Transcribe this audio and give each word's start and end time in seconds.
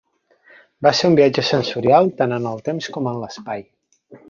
Va 0.87 0.93
ser 0.99 1.09
un 1.11 1.17
viatge 1.19 1.43
sensorial 1.51 2.11
tant 2.23 2.35
en 2.39 2.49
el 2.53 2.65
temps 2.71 2.91
com 2.97 3.13
en 3.13 3.23
l'espai. 3.27 3.65